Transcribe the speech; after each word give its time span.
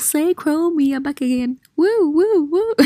say 0.00 0.34
crow 0.34 0.70
me 0.70 0.94
I'm 0.94 1.02
back 1.02 1.20
again. 1.20 1.58
Woo, 1.76 2.10
woo, 2.10 2.44
woo. 2.50 2.74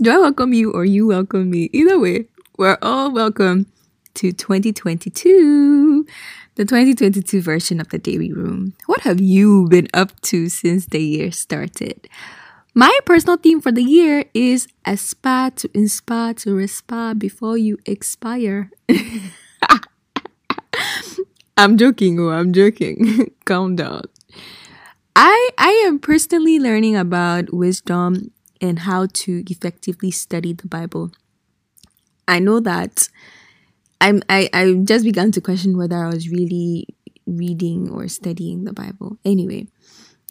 Do 0.00 0.10
I 0.10 0.18
welcome 0.18 0.52
you 0.52 0.72
or 0.72 0.84
you 0.84 1.06
welcome 1.06 1.50
me? 1.50 1.68
Either 1.72 1.98
way, 1.98 2.26
we're 2.56 2.78
all 2.80 3.12
welcome 3.12 3.66
to 4.14 4.32
2022, 4.32 6.06
the 6.54 6.64
2022 6.64 7.42
version 7.42 7.80
of 7.80 7.88
the 7.88 7.98
Daily 7.98 8.32
Room. 8.32 8.74
What 8.86 9.00
have 9.02 9.20
you 9.20 9.66
been 9.68 9.88
up 9.92 10.20
to 10.22 10.48
since 10.48 10.86
the 10.86 11.02
year 11.02 11.30
started? 11.32 12.08
My 12.74 12.96
personal 13.04 13.36
theme 13.36 13.60
for 13.60 13.70
the 13.70 13.82
year 13.82 14.24
is 14.32 14.66
aspire 14.86 15.50
to 15.52 15.68
inspire 15.74 16.34
to 16.34 16.54
respire 16.54 17.14
before 17.14 17.58
you 17.58 17.78
expire. 17.84 18.70
I'm 21.56 21.76
joking, 21.76 22.18
oh, 22.18 22.30
I'm 22.30 22.52
joking. 22.52 23.30
Calm 23.44 23.76
down. 23.76 24.04
I 25.16 25.50
I 25.58 25.70
am 25.86 25.98
personally 25.98 26.58
learning 26.58 26.96
about 26.96 27.52
wisdom 27.52 28.30
and 28.60 28.80
how 28.80 29.06
to 29.24 29.42
effectively 29.50 30.10
study 30.10 30.52
the 30.52 30.68
Bible. 30.68 31.12
I 32.28 32.38
know 32.38 32.60
that 32.60 33.08
I'm 34.00 34.22
I, 34.28 34.48
I 34.52 34.74
just 34.84 35.04
began 35.04 35.32
to 35.32 35.40
question 35.40 35.76
whether 35.76 35.96
I 35.96 36.08
was 36.08 36.30
really 36.30 36.88
reading 37.26 37.90
or 37.90 38.08
studying 38.08 38.64
the 38.64 38.72
Bible. 38.72 39.18
Anyway, 39.24 39.68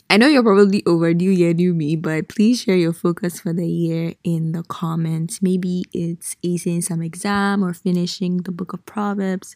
I 0.09 0.17
know 0.17 0.27
you're 0.27 0.43
probably 0.43 0.83
overdue, 0.85 1.31
yeah, 1.31 1.53
new 1.53 1.73
me, 1.73 1.95
but 1.95 2.29
please 2.29 2.61
share 2.63 2.77
your 2.77 2.93
focus 2.93 3.39
for 3.39 3.53
the 3.53 3.67
year 3.67 4.13
in 4.23 4.53
the 4.53 4.63
comments. 4.63 5.41
Maybe 5.41 5.83
it's 5.93 6.35
acing 6.45 6.83
some 6.83 7.01
exam 7.01 7.63
or 7.63 7.73
finishing 7.73 8.39
the 8.39 8.51
book 8.51 8.73
of 8.73 8.85
Proverbs 8.85 9.55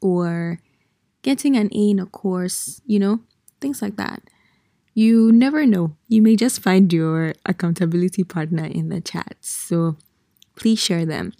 or 0.00 0.60
getting 1.22 1.56
an 1.56 1.70
A 1.74 1.90
in 1.90 1.98
a 2.00 2.06
course, 2.06 2.80
you 2.86 2.98
know, 2.98 3.20
things 3.60 3.82
like 3.82 3.96
that. 3.96 4.22
You 4.98 5.30
never 5.30 5.64
know. 5.64 5.94
You 6.08 6.22
may 6.22 6.34
just 6.34 6.60
find 6.60 6.92
your 6.92 7.32
accountability 7.46 8.24
partner 8.24 8.64
in 8.64 8.88
the 8.88 9.00
chat. 9.00 9.36
So 9.40 9.96
please 10.56 10.80
share 10.80 11.06
them. 11.06 11.34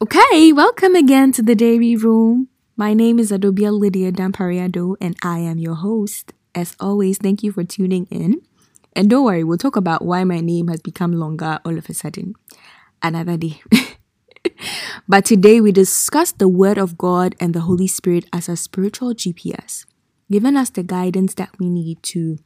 Okay, 0.00 0.50
welcome 0.54 0.94
again 0.94 1.30
to 1.32 1.42
the 1.42 1.54
Daily 1.54 1.94
Room. 1.94 2.48
My 2.78 2.94
name 2.94 3.18
is 3.18 3.30
Adobia 3.30 3.70
Lydia 3.70 4.12
Dampariado, 4.12 4.96
and 4.98 5.14
I 5.22 5.40
am 5.40 5.58
your 5.58 5.74
host. 5.74 6.32
As 6.54 6.74
always, 6.80 7.18
thank 7.18 7.42
you 7.42 7.52
for 7.52 7.64
tuning 7.64 8.06
in. 8.10 8.40
And 8.96 9.10
don't 9.10 9.26
worry, 9.26 9.44
we'll 9.44 9.58
talk 9.58 9.76
about 9.76 10.02
why 10.02 10.24
my 10.24 10.40
name 10.40 10.68
has 10.68 10.80
become 10.80 11.12
longer 11.12 11.60
all 11.66 11.76
of 11.76 11.90
a 11.90 11.92
sudden. 11.92 12.32
Another 13.02 13.36
day. 13.36 13.60
but 15.06 15.26
today 15.26 15.60
we 15.60 15.70
discuss 15.70 16.32
the 16.32 16.48
Word 16.48 16.78
of 16.78 16.96
God 16.96 17.34
and 17.38 17.52
the 17.52 17.60
Holy 17.60 17.88
Spirit 17.88 18.24
as 18.32 18.48
a 18.48 18.56
spiritual 18.56 19.12
GPS, 19.12 19.84
giving 20.32 20.56
us 20.56 20.70
the 20.70 20.82
guidance 20.82 21.34
that 21.34 21.50
we 21.58 21.68
need 21.68 22.02
to 22.04 22.38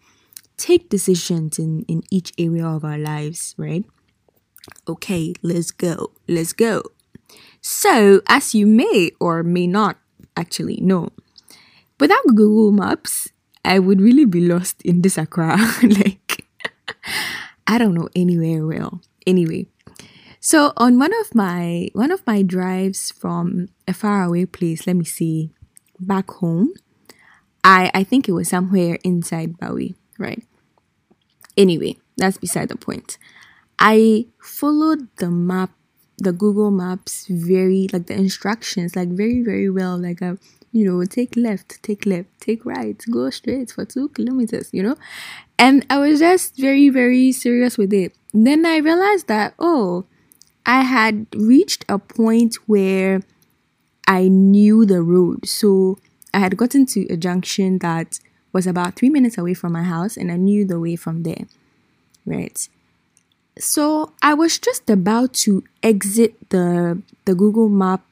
take 0.56 0.88
decisions 0.88 1.58
in, 1.58 1.84
in 1.88 2.02
each 2.10 2.32
area 2.38 2.66
of 2.66 2.84
our 2.84 2.98
lives, 2.98 3.54
right? 3.56 3.84
Okay, 4.88 5.34
let's 5.42 5.70
go. 5.70 6.12
Let's 6.28 6.52
go. 6.52 6.82
So, 7.60 8.20
as 8.28 8.54
you 8.54 8.66
may 8.66 9.10
or 9.20 9.42
may 9.42 9.66
not 9.66 9.98
actually 10.36 10.78
know, 10.80 11.10
without 11.98 12.26
Google 12.26 12.72
Maps, 12.72 13.28
I 13.64 13.78
would 13.78 14.00
really 14.00 14.26
be 14.26 14.40
lost 14.40 14.82
in 14.82 15.02
this 15.02 15.16
Accra. 15.16 15.56
like, 15.82 16.44
I 17.66 17.78
don't 17.78 17.94
know 17.94 18.08
anywhere 18.14 18.66
well. 18.66 19.00
Anyway, 19.26 19.66
so 20.40 20.72
on 20.76 20.98
one 20.98 21.12
of 21.20 21.34
my 21.34 21.88
one 21.94 22.10
of 22.10 22.26
my 22.26 22.42
drives 22.42 23.10
from 23.10 23.68
a 23.88 23.94
faraway 23.94 24.44
place, 24.44 24.86
let 24.86 24.96
me 24.96 25.04
see, 25.04 25.50
back 25.98 26.30
home, 26.30 26.74
I 27.64 27.90
I 27.94 28.04
think 28.04 28.28
it 28.28 28.32
was 28.32 28.48
somewhere 28.48 28.98
inside 29.02 29.56
Bowie, 29.56 29.94
right? 30.18 30.42
Anyway, 31.56 31.96
that's 32.16 32.38
beside 32.38 32.68
the 32.68 32.76
point. 32.76 33.18
I 33.78 34.26
followed 34.42 35.08
the 35.18 35.30
map, 35.30 35.70
the 36.18 36.32
Google 36.32 36.70
Maps 36.70 37.26
very 37.28 37.88
like 37.92 38.06
the 38.06 38.14
instructions 38.14 38.96
like 38.96 39.10
very 39.10 39.42
very 39.42 39.70
well. 39.70 39.98
Like 39.98 40.22
I, 40.22 40.34
you 40.72 40.84
know, 40.86 41.04
take 41.04 41.36
left, 41.36 41.82
take 41.82 42.06
left, 42.06 42.28
take 42.40 42.64
right, 42.66 43.02
go 43.10 43.30
straight 43.30 43.72
for 43.72 43.84
two 43.84 44.08
kilometers. 44.10 44.70
You 44.72 44.82
know, 44.84 44.96
and 45.58 45.86
I 45.90 45.98
was 45.98 46.20
just 46.20 46.56
very 46.58 46.88
very 46.90 47.32
serious 47.32 47.78
with 47.78 47.92
it. 47.92 48.14
Then 48.32 48.66
I 48.66 48.78
realized 48.78 49.28
that 49.28 49.54
oh, 49.58 50.06
I 50.66 50.82
had 50.82 51.26
reached 51.34 51.84
a 51.88 51.98
point 51.98 52.56
where 52.66 53.22
I 54.06 54.28
knew 54.28 54.84
the 54.84 55.02
road. 55.02 55.46
So 55.48 55.98
I 56.32 56.40
had 56.40 56.56
gotten 56.56 56.86
to 56.86 57.06
a 57.08 57.16
junction 57.16 57.78
that 57.78 58.18
was 58.54 58.66
about 58.66 58.94
three 58.94 59.10
minutes 59.10 59.36
away 59.36 59.52
from 59.52 59.72
my 59.72 59.82
house 59.82 60.16
and 60.16 60.32
I 60.32 60.36
knew 60.36 60.64
the 60.64 60.80
way 60.80 60.96
from 60.96 61.24
there. 61.24 61.46
Right. 62.24 62.66
So 63.58 64.12
I 64.22 64.32
was 64.32 64.58
just 64.58 64.88
about 64.88 65.34
to 65.44 65.62
exit 65.82 66.50
the 66.50 67.02
the 67.26 67.34
Google 67.34 67.68
map 67.68 68.02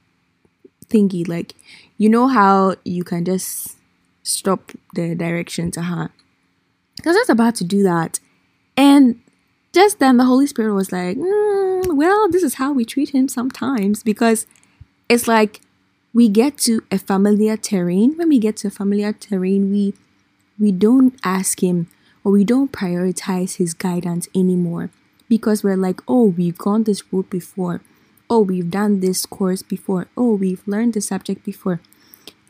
thingy. 0.87 1.27
Like, 1.27 1.55
you 1.97 2.09
know 2.09 2.29
how 2.29 2.75
you 2.85 3.05
can 3.05 3.25
just 3.25 3.77
stop 4.23 4.73
the 4.95 5.15
directions, 5.15 5.79
uh-huh. 5.79 6.09
I 7.05 7.09
was 7.09 7.17
just 7.17 7.31
about 7.31 7.55
to 7.57 7.65
do 7.65 7.83
that. 7.83 8.21
And 8.77 9.21
just 9.73 9.99
then 9.99 10.17
the 10.19 10.25
Holy 10.25 10.47
Spirit 10.47 10.75
was 10.75 10.93
like, 10.93 11.17
mm, 11.17 11.97
well, 11.97 12.29
this 12.29 12.43
is 12.43 12.55
how 12.55 12.73
we 12.73 12.85
treat 12.85 13.11
him 13.11 13.29
sometimes 13.29 14.03
because 14.03 14.47
it's 15.09 15.27
like 15.27 15.61
we 16.13 16.29
get 16.29 16.59
to 16.59 16.83
a 16.91 16.99
familiar 16.99 17.57
terrain. 17.57 18.17
When 18.17 18.29
we 18.29 18.39
get 18.39 18.57
to 18.59 18.69
a 18.69 18.71
familiar 18.71 19.13
terrain, 19.13 19.71
we 19.71 19.95
we 20.63 20.73
don't 20.73 21.19
ask 21.25 21.63
him 21.63 21.89
or 22.25 22.33
we 22.33 22.45
don't 22.45 22.73
prioritize 22.73 23.57
his 23.57 23.75
guidance 23.75 24.29
anymore 24.35 24.91
because 25.29 25.63
we're 25.63 25.77
like, 25.77 26.01
oh, 26.09 26.27
we've 26.27 26.57
gone 26.57 26.85
this 26.85 27.03
route 27.13 27.29
before. 27.29 27.83
Oh, 28.31 28.41
we've 28.41 28.71
done 28.71 29.01
this 29.01 29.27
course 29.27 29.63
before. 29.63 30.07
Oh, 30.17 30.35
we've 30.35 30.67
learned 30.67 30.95
the 30.95 31.01
subject 31.01 31.45
before. 31.45 31.81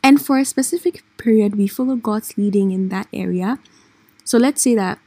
And 0.01 0.23
for 0.23 0.37
a 0.37 0.45
specific 0.45 1.03
period, 1.17 1.55
we 1.55 1.67
follow 1.67 1.95
God's 1.95 2.37
leading 2.37 2.71
in 2.71 2.89
that 2.89 3.07
area. 3.11 3.57
So 4.23 4.37
let's 4.37 4.61
say 4.61 4.75
that 4.75 4.99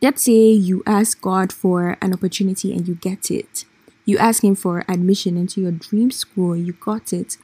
Let's 0.00 0.22
say 0.22 0.52
you 0.52 0.82
ask 0.86 1.20
God 1.20 1.52
for 1.52 1.96
an 2.00 2.12
opportunity 2.12 2.72
and 2.72 2.86
you 2.86 2.94
get 2.94 3.30
it. 3.30 3.64
You 4.04 4.16
ask 4.18 4.44
Him 4.44 4.54
for 4.54 4.84
admission 4.88 5.36
into 5.36 5.60
your 5.60 5.72
dream 5.72 6.10
school, 6.10 6.56
you 6.56 6.72
got 6.72 7.12
it. 7.12 7.36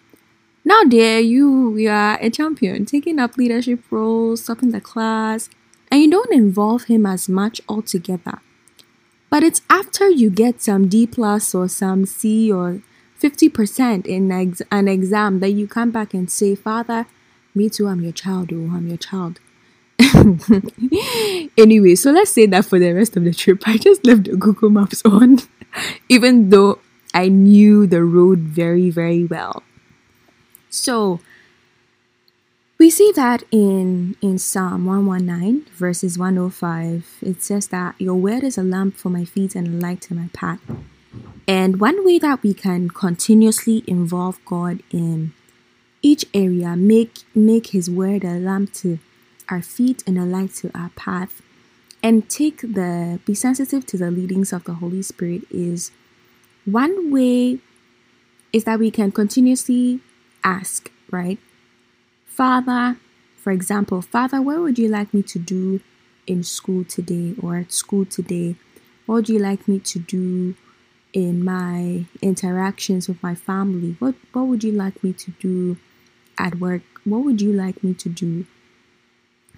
Now, 0.66 0.82
there 0.84 1.20
you, 1.20 1.76
you 1.76 1.90
are 1.90 2.18
a 2.22 2.30
champion, 2.30 2.86
taking 2.86 3.18
up 3.18 3.36
leadership 3.36 3.80
roles, 3.90 4.44
stopping 4.44 4.70
the 4.70 4.80
class, 4.80 5.50
and 5.90 6.00
you 6.00 6.10
don't 6.10 6.32
involve 6.32 6.84
Him 6.84 7.04
as 7.04 7.28
much 7.28 7.60
altogether. 7.68 8.40
But 9.28 9.42
it's 9.42 9.60
after 9.68 10.08
you 10.08 10.30
get 10.30 10.62
some 10.62 10.88
D 10.88 11.06
plus 11.06 11.54
or 11.54 11.68
some 11.68 12.06
C 12.06 12.50
or 12.50 12.80
50% 13.20 14.06
in 14.06 14.32
ex- 14.32 14.62
an 14.70 14.88
exam 14.88 15.40
that 15.40 15.50
you 15.50 15.66
come 15.66 15.90
back 15.90 16.14
and 16.14 16.30
say, 16.30 16.54
Father, 16.54 17.06
me 17.54 17.68
too, 17.68 17.86
I'm 17.86 18.00
your 18.00 18.12
child, 18.12 18.50
oh, 18.52 18.70
I'm 18.74 18.88
your 18.88 18.96
child. 18.96 19.40
anyway, 21.58 21.94
so 21.94 22.10
let's 22.10 22.30
say 22.30 22.46
that 22.46 22.64
for 22.64 22.78
the 22.78 22.92
rest 22.92 23.18
of 23.18 23.24
the 23.24 23.34
trip, 23.34 23.62
I 23.66 23.76
just 23.76 24.06
left 24.06 24.24
the 24.24 24.36
Google 24.36 24.70
Maps 24.70 25.02
on, 25.04 25.40
even 26.08 26.48
though 26.48 26.78
I 27.12 27.28
knew 27.28 27.86
the 27.86 28.02
road 28.02 28.38
very, 28.38 28.88
very 28.88 29.26
well. 29.26 29.62
So 30.74 31.20
we 32.78 32.90
see 32.90 33.12
that 33.12 33.44
in 33.52 34.16
in 34.20 34.38
Psalm 34.38 34.86
119 34.86 35.66
verses 35.72 36.18
105 36.18 37.18
it 37.22 37.42
says 37.42 37.68
that 37.68 37.94
your 37.98 38.16
word 38.16 38.42
is 38.42 38.58
a 38.58 38.64
lamp 38.64 38.96
for 38.96 39.08
my 39.08 39.24
feet 39.24 39.54
and 39.54 39.68
a 39.68 39.86
light 39.86 40.00
to 40.02 40.14
my 40.14 40.28
path. 40.32 40.60
And 41.46 41.78
one 41.80 42.04
way 42.04 42.18
that 42.18 42.42
we 42.42 42.54
can 42.54 42.90
continuously 42.90 43.84
involve 43.86 44.44
God 44.44 44.82
in 44.90 45.32
each 46.02 46.26
area 46.34 46.74
make 46.74 47.18
make 47.34 47.68
his 47.68 47.88
word 47.88 48.24
a 48.24 48.34
lamp 48.34 48.72
to 48.82 48.98
our 49.48 49.62
feet 49.62 50.02
and 50.08 50.18
a 50.18 50.24
light 50.24 50.54
to 50.54 50.72
our 50.76 50.90
path 50.96 51.40
and 52.02 52.28
take 52.28 52.60
the 52.62 53.20
be 53.24 53.34
sensitive 53.34 53.86
to 53.86 53.96
the 53.96 54.10
leadings 54.10 54.52
of 54.52 54.64
the 54.64 54.74
Holy 54.74 55.02
Spirit 55.02 55.42
is 55.50 55.92
one 56.64 57.12
way 57.12 57.60
is 58.52 58.64
that 58.64 58.80
we 58.80 58.90
can 58.90 59.12
continuously 59.12 60.00
ask, 60.44 60.90
right? 61.10 61.38
Father, 62.26 62.96
for 63.36 63.50
example, 63.50 64.02
Father, 64.02 64.40
what 64.40 64.60
would 64.60 64.78
you 64.78 64.88
like 64.88 65.12
me 65.12 65.22
to 65.22 65.38
do 65.38 65.80
in 66.26 66.42
school 66.42 66.84
today 66.84 67.34
or 67.42 67.56
at 67.56 67.72
school 67.72 68.04
today? 68.04 68.56
What 69.06 69.14
would 69.14 69.28
you 69.28 69.38
like 69.38 69.66
me 69.66 69.78
to 69.80 69.98
do 69.98 70.54
in 71.12 71.44
my 71.44 72.06
interactions 72.22 73.08
with 73.08 73.22
my 73.22 73.34
family? 73.34 73.96
What 73.98 74.14
what 74.32 74.46
would 74.46 74.64
you 74.64 74.72
like 74.72 75.02
me 75.02 75.12
to 75.12 75.30
do 75.32 75.76
at 76.38 76.60
work? 76.60 76.82
What 77.04 77.24
would 77.24 77.40
you 77.40 77.52
like 77.52 77.84
me 77.84 77.94
to 77.94 78.08
do 78.08 78.46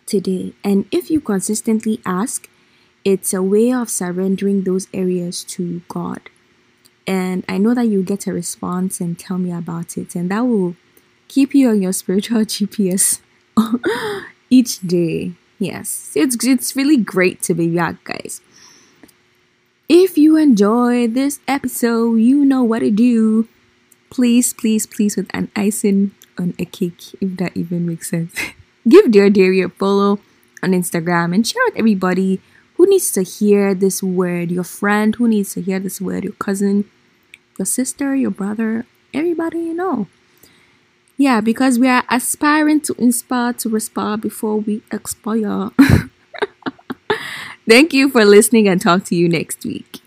today. 0.06 0.52
And 0.64 0.86
if 0.90 1.10
you 1.10 1.20
consistently 1.20 2.00
ask, 2.06 2.48
it's 3.04 3.34
a 3.34 3.42
way 3.42 3.72
of 3.72 3.90
surrendering 3.90 4.64
those 4.64 4.88
areas 4.94 5.44
to 5.44 5.82
God. 5.88 6.30
And 7.06 7.44
I 7.48 7.58
know 7.58 7.74
that 7.74 7.86
you 7.86 8.02
get 8.02 8.26
a 8.26 8.32
response 8.32 9.00
and 9.00 9.18
tell 9.18 9.38
me 9.38 9.52
about 9.52 9.96
it, 9.96 10.14
and 10.16 10.30
that 10.30 10.40
will 10.40 10.76
keep 11.28 11.54
you 11.54 11.70
on 11.70 11.82
your 11.82 11.92
spiritual 11.92 12.40
GPS 12.44 13.20
each 14.50 14.80
day. 14.80 15.32
Yes, 15.58 16.12
it's 16.14 16.36
it's 16.44 16.76
really 16.76 16.96
great 16.96 17.40
to 17.42 17.54
be 17.54 17.68
back, 17.68 18.02
guys. 18.04 18.40
If 19.88 20.18
you 20.18 20.36
enjoyed 20.36 21.14
this 21.14 21.38
episode, 21.46 22.16
you 22.16 22.44
know 22.44 22.64
what 22.64 22.80
to 22.80 22.90
do. 22.90 23.48
Please, 24.10 24.52
please, 24.52 24.86
please, 24.86 25.16
with 25.16 25.30
an 25.32 25.50
icing 25.54 26.10
on 26.36 26.54
a 26.58 26.64
cake, 26.64 27.14
if 27.20 27.36
that 27.38 27.56
even 27.56 27.86
makes 27.86 28.10
sense. 28.10 28.34
Give 28.88 29.10
Dear 29.10 29.30
Dairy 29.30 29.62
a 29.62 29.68
follow 29.68 30.18
on 30.62 30.72
Instagram 30.72 31.34
and 31.34 31.46
share 31.46 31.62
with 31.66 31.76
everybody 31.76 32.40
who 32.76 32.86
needs 32.86 33.10
to 33.12 33.22
hear 33.22 33.74
this 33.74 34.02
word. 34.02 34.50
Your 34.50 34.64
friend 34.64 35.14
who 35.14 35.28
needs 35.28 35.54
to 35.54 35.62
hear 35.62 35.78
this 35.78 36.00
word, 36.00 36.24
your 36.24 36.34
cousin, 36.34 36.84
your 37.58 37.66
sister, 37.66 38.14
your 38.14 38.30
brother, 38.30 38.86
everybody 39.12 39.58
you 39.58 39.74
know. 39.74 40.06
Yeah, 41.18 41.40
because 41.40 41.78
we 41.78 41.88
are 41.88 42.04
aspiring 42.10 42.80
to 42.82 42.94
inspire 42.98 43.54
to 43.54 43.68
respire 43.68 44.16
before 44.18 44.58
we 44.58 44.82
expire. 44.92 45.70
Thank 47.68 47.92
you 47.92 48.10
for 48.10 48.24
listening 48.24 48.68
and 48.68 48.80
talk 48.80 49.04
to 49.04 49.16
you 49.16 49.28
next 49.28 49.64
week. 49.64 50.00